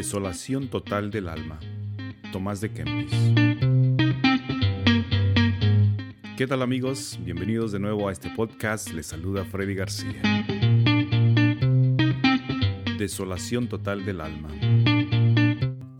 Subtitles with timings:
[0.00, 1.60] Desolación total del alma.
[2.32, 3.12] Tomás de Kempis.
[6.38, 7.20] ¿Qué tal amigos?
[7.22, 8.94] Bienvenidos de nuevo a este podcast.
[8.94, 10.22] Les saluda Freddy García.
[12.96, 14.48] Desolación total del alma.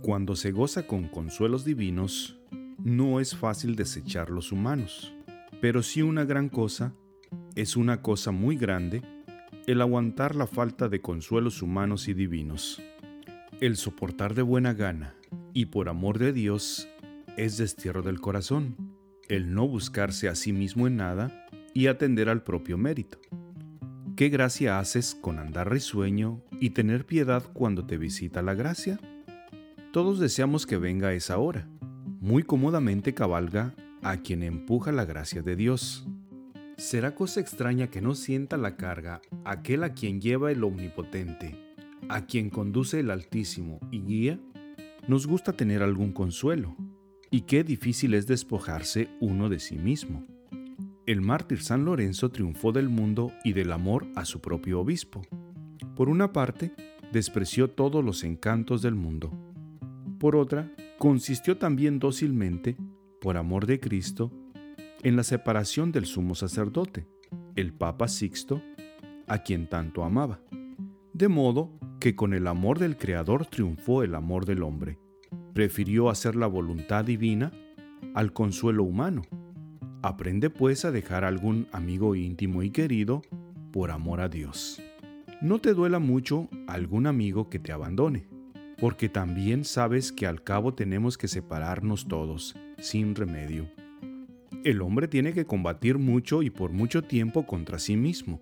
[0.00, 2.38] Cuando se goza con consuelos divinos,
[2.82, 5.12] no es fácil desechar los humanos,
[5.60, 6.94] pero sí una gran cosa,
[7.54, 9.02] es una cosa muy grande,
[9.66, 12.80] el aguantar la falta de consuelos humanos y divinos.
[13.60, 15.14] El soportar de buena gana
[15.52, 16.88] y por amor de Dios
[17.36, 18.74] es destierro del corazón,
[19.28, 23.18] el no buscarse a sí mismo en nada y atender al propio mérito.
[24.16, 28.98] ¿Qué gracia haces con andar risueño y tener piedad cuando te visita la gracia?
[29.92, 31.68] Todos deseamos que venga esa hora.
[32.18, 36.06] Muy cómodamente cabalga a quien empuja la gracia de Dios.
[36.78, 41.69] ¿Será cosa extraña que no sienta la carga aquel a quien lleva el Omnipotente
[42.10, 44.40] a quien conduce el Altísimo y guía,
[45.06, 46.76] nos gusta tener algún consuelo,
[47.30, 50.26] y qué difícil es despojarse uno de sí mismo.
[51.06, 55.22] El mártir San Lorenzo triunfó del mundo y del amor a su propio obispo.
[55.94, 56.72] Por una parte,
[57.12, 59.30] despreció todos los encantos del mundo.
[60.18, 62.76] Por otra, consistió también dócilmente,
[63.20, 64.32] por amor de Cristo,
[65.02, 67.06] en la separación del sumo sacerdote,
[67.54, 68.60] el Papa Sixto,
[69.28, 70.40] a quien tanto amaba.
[71.12, 74.98] De modo que con el amor del Creador triunfó el amor del hombre.
[75.52, 77.52] Prefirió hacer la voluntad divina
[78.14, 79.22] al consuelo humano.
[80.02, 83.20] Aprende pues a dejar algún amigo íntimo y querido
[83.70, 84.82] por amor a Dios.
[85.42, 88.26] No te duela mucho algún amigo que te abandone,
[88.78, 93.70] porque también sabes que al cabo tenemos que separarnos todos, sin remedio.
[94.64, 98.40] El hombre tiene que combatir mucho y por mucho tiempo contra sí mismo,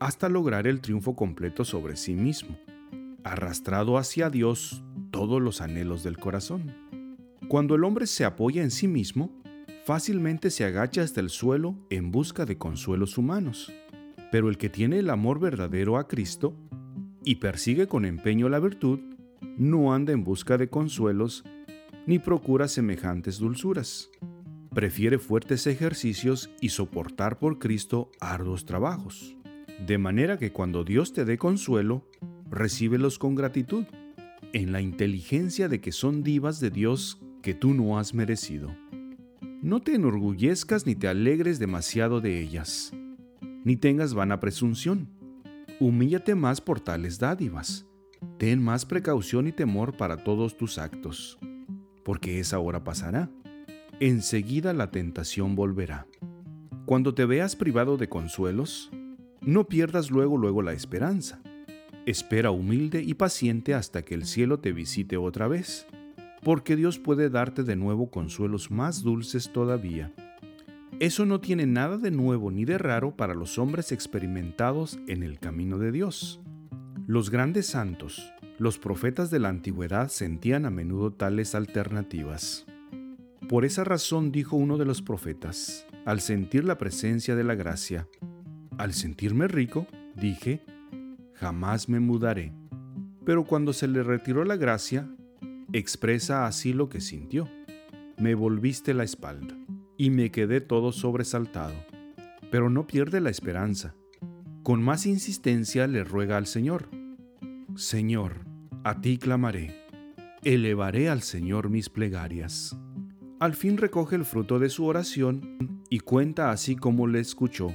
[0.00, 2.58] hasta lograr el triunfo completo sobre sí mismo
[3.24, 6.74] arrastrado hacia Dios todos los anhelos del corazón.
[7.48, 9.30] Cuando el hombre se apoya en sí mismo,
[9.84, 13.72] fácilmente se agacha hasta el suelo en busca de consuelos humanos.
[14.30, 16.54] Pero el que tiene el amor verdadero a Cristo
[17.24, 19.00] y persigue con empeño la virtud,
[19.56, 21.44] no anda en busca de consuelos
[22.06, 24.10] ni procura semejantes dulzuras.
[24.74, 29.36] Prefiere fuertes ejercicios y soportar por Cristo arduos trabajos.
[29.84, 32.06] De manera que cuando Dios te dé consuelo,
[32.50, 33.84] recíbelos con gratitud,
[34.52, 38.74] en la inteligencia de que son divas de Dios que tú no has merecido.
[39.62, 42.92] No te enorgullezcas ni te alegres demasiado de ellas,
[43.64, 45.08] ni tengas vana presunción.
[45.78, 47.86] Humíllate más por tales dádivas.
[48.38, 51.38] Ten más precaución y temor para todos tus actos,
[52.04, 53.30] porque esa hora pasará.
[53.98, 56.06] Enseguida la tentación volverá.
[56.86, 58.90] Cuando te veas privado de consuelos,
[59.40, 61.40] no pierdas luego luego la esperanza
[62.06, 65.86] Espera humilde y paciente hasta que el cielo te visite otra vez,
[66.42, 70.12] porque Dios puede darte de nuevo consuelos más dulces todavía.
[70.98, 75.38] Eso no tiene nada de nuevo ni de raro para los hombres experimentados en el
[75.38, 76.40] camino de Dios.
[77.06, 82.66] Los grandes santos, los profetas de la antigüedad sentían a menudo tales alternativas.
[83.48, 88.08] Por esa razón dijo uno de los profetas, al sentir la presencia de la gracia,
[88.78, 90.62] al sentirme rico, dije,
[91.40, 92.52] jamás me mudaré.
[93.24, 95.08] Pero cuando se le retiró la gracia,
[95.72, 97.48] expresa así lo que sintió.
[98.18, 99.56] Me volviste la espalda
[99.96, 101.74] y me quedé todo sobresaltado.
[102.50, 103.94] Pero no pierde la esperanza.
[104.62, 106.90] Con más insistencia le ruega al Señor.
[107.74, 108.44] Señor,
[108.84, 109.74] a ti clamaré.
[110.44, 112.76] Elevaré al Señor mis plegarias.
[113.38, 117.72] Al fin recoge el fruto de su oración y cuenta así como le escuchó.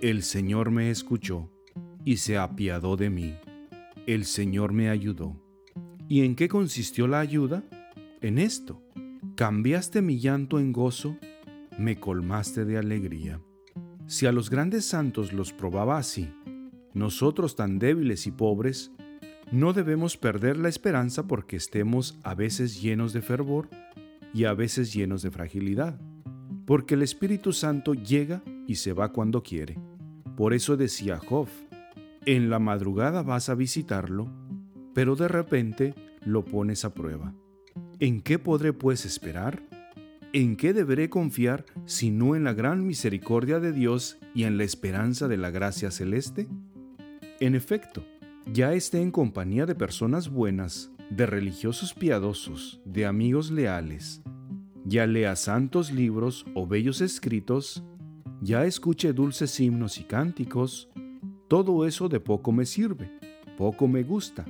[0.00, 1.50] El Señor me escuchó
[2.04, 3.34] y se apiadó de mí.
[4.06, 5.40] El Señor me ayudó.
[6.08, 7.64] ¿Y en qué consistió la ayuda?
[8.20, 8.82] En esto,
[9.36, 11.16] cambiaste mi llanto en gozo,
[11.78, 13.40] me colmaste de alegría.
[14.06, 16.30] Si a los grandes santos los probaba así,
[16.92, 18.92] nosotros tan débiles y pobres,
[19.50, 23.68] no debemos perder la esperanza porque estemos a veces llenos de fervor
[24.32, 26.00] y a veces llenos de fragilidad,
[26.66, 29.78] porque el Espíritu Santo llega y se va cuando quiere.
[30.36, 31.48] Por eso decía Job,
[32.26, 34.28] en la madrugada vas a visitarlo,
[34.94, 35.94] pero de repente
[36.24, 37.34] lo pones a prueba.
[38.00, 39.62] ¿En qué podré pues esperar?
[40.32, 44.64] ¿En qué deberé confiar si no en la gran misericordia de Dios y en la
[44.64, 46.48] esperanza de la gracia celeste?
[47.40, 48.04] En efecto,
[48.52, 54.22] ya esté en compañía de personas buenas, de religiosos piadosos, de amigos leales,
[54.84, 57.84] ya lea santos libros o bellos escritos,
[58.40, 60.90] ya escuche dulces himnos y cánticos,
[61.54, 63.12] todo eso de poco me sirve,
[63.56, 64.44] poco me gusta,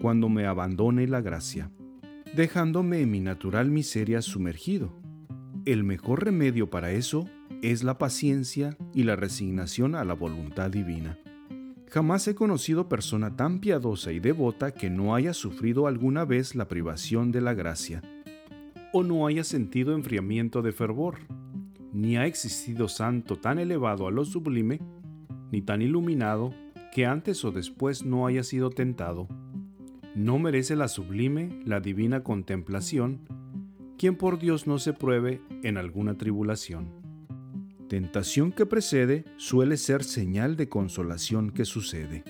[0.00, 1.70] cuando me abandone la gracia,
[2.34, 4.92] dejándome en mi natural miseria sumergido.
[5.66, 7.28] El mejor remedio para eso
[7.62, 11.16] es la paciencia y la resignación a la voluntad divina.
[11.92, 16.66] Jamás he conocido persona tan piadosa y devota que no haya sufrido alguna vez la
[16.66, 18.02] privación de la gracia,
[18.92, 21.18] o no haya sentido enfriamiento de fervor,
[21.92, 24.80] ni ha existido santo tan elevado a lo sublime,
[25.50, 26.54] ni tan iluminado
[26.92, 29.28] que antes o después no haya sido tentado.
[30.14, 33.20] No merece la sublime, la divina contemplación,
[33.98, 36.88] quien por Dios no se pruebe en alguna tribulación.
[37.88, 42.24] Tentación que precede suele ser señal de consolación que sucede.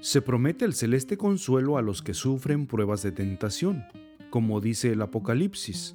[0.00, 3.84] Se promete el celeste consuelo a los que sufren pruebas de tentación,
[4.30, 5.94] como dice el Apocalipsis.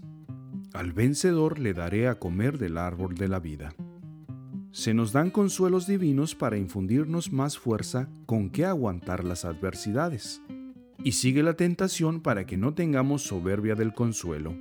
[0.73, 3.73] Al vencedor le daré a comer del árbol de la vida.
[4.72, 10.42] Se nos dan consuelos divinos para infundirnos más fuerza con que aguantar las adversidades.
[11.04, 14.56] Y sigue la tentación para que no tengamos soberbia del consuelo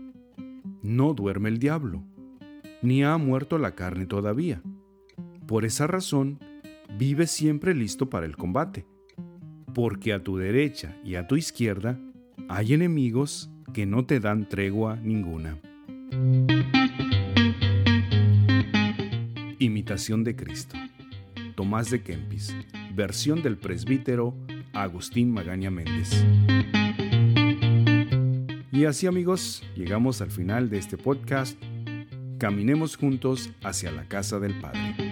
[0.86, 2.04] no duerme el diablo,
[2.80, 4.62] ni ha muerto la carne todavía.
[5.46, 6.38] Por esa razón,
[6.98, 8.86] vive siempre listo para el combate,
[9.74, 11.98] porque a tu derecha y a tu izquierda
[12.48, 15.58] hay enemigos que no te dan tregua ninguna.
[19.58, 20.76] Imitación de Cristo.
[21.54, 22.54] Tomás de Kempis.
[22.94, 24.34] Versión del presbítero
[24.72, 26.24] Agustín Magaña Méndez.
[28.70, 31.58] Y así amigos, llegamos al final de este podcast.
[32.38, 35.05] Caminemos juntos hacia la casa del Padre.